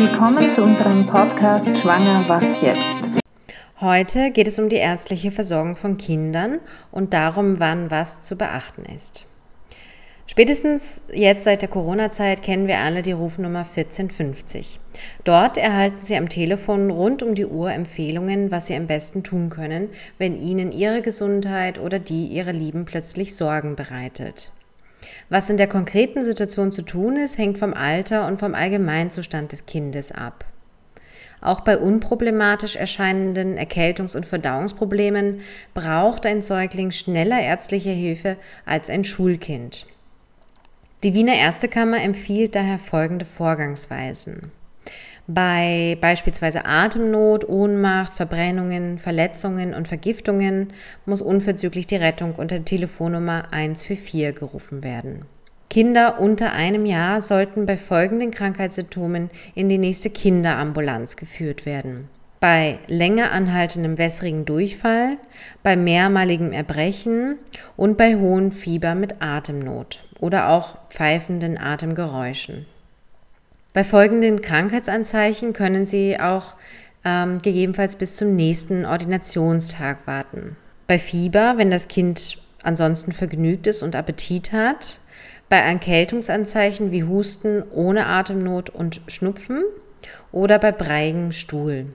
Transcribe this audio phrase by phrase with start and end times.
[0.00, 2.94] Willkommen zu unserem Podcast Schwanger Was jetzt?
[3.80, 6.60] Heute geht es um die ärztliche Versorgung von Kindern
[6.92, 9.26] und darum, wann was zu beachten ist.
[10.28, 14.78] Spätestens jetzt seit der Corona-Zeit kennen wir alle die Rufnummer 1450.
[15.24, 19.50] Dort erhalten Sie am Telefon rund um die Uhr Empfehlungen, was Sie am besten tun
[19.50, 24.52] können, wenn Ihnen Ihre Gesundheit oder die Ihrer Lieben plötzlich Sorgen bereitet.
[25.28, 29.66] Was in der konkreten Situation zu tun ist, hängt vom Alter und vom Allgemeinzustand des
[29.66, 30.44] Kindes ab.
[31.40, 35.40] Auch bei unproblematisch erscheinenden Erkältungs- und Verdauungsproblemen
[35.74, 39.86] braucht ein Säugling schneller ärztliche Hilfe als ein Schulkind.
[41.04, 44.50] Die Wiener Ärztekammer empfiehlt daher folgende Vorgangsweisen.
[45.30, 50.72] Bei beispielsweise Atemnot, Ohnmacht, Verbrennungen, Verletzungen und Vergiftungen
[51.04, 55.26] muss unverzüglich die Rettung unter Telefonnummer 144 gerufen werden.
[55.68, 62.08] Kinder unter einem Jahr sollten bei folgenden Krankheitssymptomen in die nächste Kinderambulanz geführt werden.
[62.40, 65.18] Bei länger anhaltendem wässrigen Durchfall,
[65.62, 67.36] bei mehrmaligem Erbrechen
[67.76, 72.64] und bei hohem Fieber mit Atemnot oder auch pfeifenden Atemgeräuschen.
[73.72, 76.56] Bei folgenden Krankheitsanzeichen können Sie auch
[77.04, 80.56] ähm, gegebenenfalls bis zum nächsten Ordinationstag warten.
[80.86, 85.00] Bei Fieber, wenn das Kind ansonsten vergnügt ist und Appetit hat.
[85.48, 89.64] Bei Erkältungsanzeichen wie Husten ohne Atemnot und Schnupfen
[90.32, 91.86] oder bei breiigem Stuhl.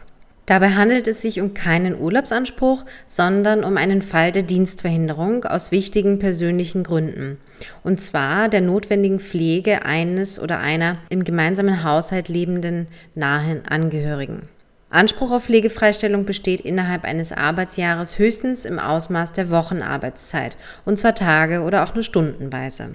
[0.51, 6.19] Dabei handelt es sich um keinen Urlaubsanspruch, sondern um einen Fall der Dienstverhinderung aus wichtigen
[6.19, 7.37] persönlichen Gründen.
[7.85, 14.49] Und zwar der notwendigen Pflege eines oder einer im gemeinsamen Haushalt lebenden nahen Angehörigen.
[14.89, 21.61] Anspruch auf Pflegefreistellung besteht innerhalb eines Arbeitsjahres höchstens im Ausmaß der Wochenarbeitszeit, und zwar Tage
[21.61, 22.89] oder auch nur stundenweise.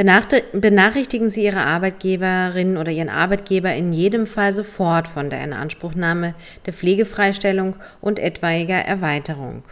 [0.00, 6.34] Benachrichtigen Sie Ihre Arbeitgeberin oder Ihren Arbeitgeber in jedem Fall sofort von der Inanspruchnahme
[6.64, 9.62] der Pflegefreistellung und etwaiger Erweiterung.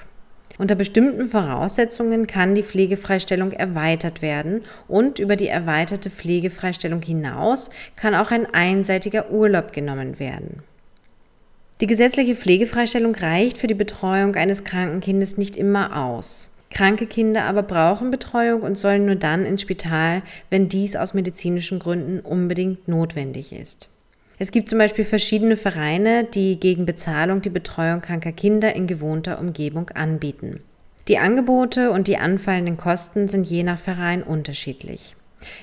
[0.59, 8.15] Unter bestimmten Voraussetzungen kann die Pflegefreistellung erweitert werden und über die erweiterte Pflegefreistellung hinaus kann
[8.15, 10.63] auch ein einseitiger Urlaub genommen werden.
[11.81, 16.58] Die gesetzliche Pflegefreistellung reicht für die Betreuung eines kranken Kindes nicht immer aus.
[16.71, 21.79] Kranke Kinder aber brauchen Betreuung und sollen nur dann ins Spital, wenn dies aus medizinischen
[21.79, 23.89] Gründen unbedingt notwendig ist.
[24.39, 29.41] Es gibt zum Beispiel verschiedene Vereine, die gegen Bezahlung die Betreuung kranker Kinder in gewohnter
[29.41, 30.61] Umgebung anbieten.
[31.09, 35.17] Die Angebote und die anfallenden Kosten sind je nach Verein unterschiedlich.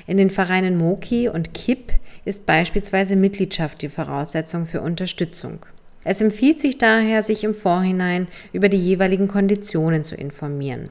[0.08, 1.94] In den Vereinen Moki und KIP
[2.26, 5.66] ist beispielsweise Mitgliedschaft die Voraussetzung für Unterstützung.
[6.06, 10.90] Es empfiehlt sich daher, sich im Vorhinein über die jeweiligen Konditionen zu informieren.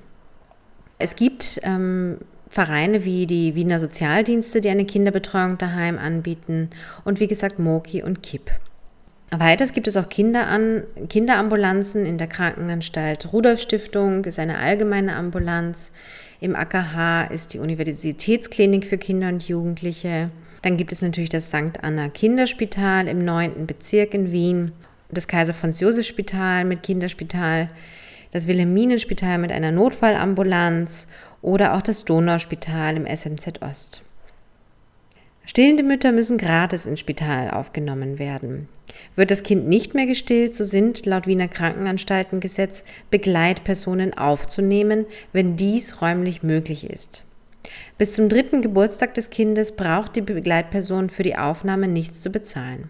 [0.99, 2.19] Es gibt ähm,
[2.51, 6.71] Vereine wie die Wiener Sozialdienste, die eine Kinderbetreuung daheim anbieten
[7.05, 8.51] und wie gesagt Moki und KIP.
[9.31, 15.93] Weiters gibt es auch Kinderan Kinderambulanzen in der Krankenanstalt Rudolf Stiftung, ist eine allgemeine Ambulanz.
[16.41, 20.31] Im AKH ist die Universitätsklinik für Kinder und Jugendliche.
[20.63, 21.83] Dann gibt es natürlich das St.
[21.83, 23.67] Anna Kinderspital im 9.
[23.67, 24.73] Bezirk in Wien
[25.11, 27.69] das Kaiser Franz Josef Spital mit Kinderspital,
[28.33, 31.09] das Wilhelminenspital mit einer Notfallambulanz
[31.43, 34.03] oder auch das Donauspital im SMZ Ost.
[35.47, 38.67] Stillende Mütter müssen gratis ins Spital aufgenommen werden.
[39.15, 46.01] Wird das Kind nicht mehr gestillt, so sind laut Wiener Krankenanstaltengesetz Begleitpersonen aufzunehmen, wenn dies
[46.01, 47.25] räumlich möglich ist.
[47.99, 52.89] Bis zum dritten Geburtstag des Kindes braucht die Begleitperson für die Aufnahme nichts zu bezahlen.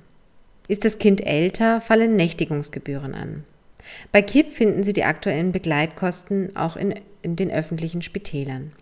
[0.66, 3.44] Ist das Kind älter, fallen Nächtigungsgebühren an.
[4.12, 8.72] Bei KIP finden Sie die aktuellen Begleitkosten auch in, in den öffentlichen Spitälern.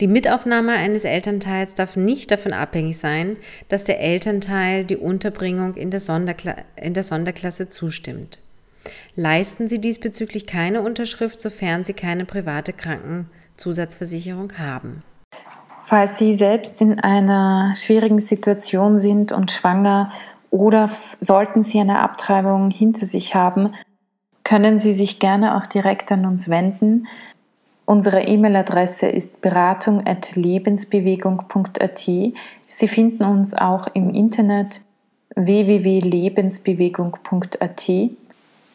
[0.00, 3.36] Die Mitaufnahme eines Elternteils darf nicht davon abhängig sein,
[3.68, 8.40] dass der Elternteil die Unterbringung in der, Sonderkla in der Sonderklasse zustimmt.
[9.16, 15.02] Leisten Sie diesbezüglich keine Unterschrift, sofern Sie keine private Krankenzusatzversicherung haben.
[15.86, 20.10] Falls Sie selbst in einer schwierigen Situation sind und schwanger
[20.54, 23.74] oder sollten Sie eine Abtreibung hinter sich haben,
[24.44, 27.08] können Sie sich gerne auch direkt an uns wenden.
[27.86, 31.98] Unsere E-Mail-Adresse ist beratung.lebensbewegung.at.
[31.98, 34.80] Sie finden uns auch im Internet
[35.34, 37.90] www.lebensbewegung.at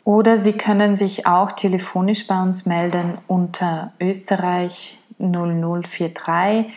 [0.04, 6.74] oder Sie können sich auch telefonisch bei uns melden unter Österreich 0043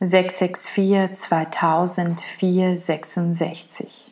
[0.00, 4.11] 664 2000 466.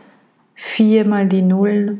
[0.61, 1.97] 4 mal die 0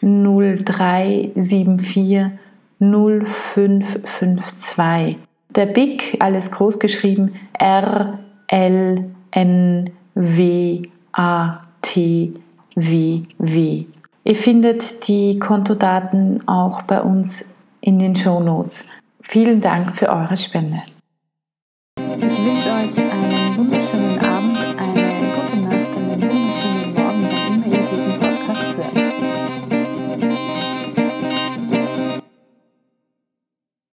[0.00, 2.30] 0374
[2.78, 5.18] 0552.
[5.50, 10.82] Der BIC, alles groß geschrieben, R L N W
[11.12, 12.32] A T
[12.76, 13.84] W W.
[14.24, 18.88] Ihr findet die Kontodaten auch bei uns in den Show Notes.
[19.22, 20.82] Vielen Dank für eure Spende.